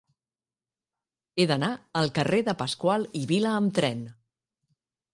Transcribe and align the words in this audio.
He 1.37 1.45
d'anar 1.51 1.69
al 2.03 2.11
carrer 2.17 2.41
de 2.49 2.57
Pascual 2.65 3.09
i 3.23 3.25
Vila 3.35 3.55
amb 3.63 3.81
tren. 3.83 4.07